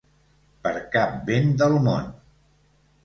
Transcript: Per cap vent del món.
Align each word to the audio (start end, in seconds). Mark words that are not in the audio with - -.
Per 0.67 0.71
cap 0.95 1.13
vent 1.27 1.53
del 1.63 1.77
món. 1.89 2.11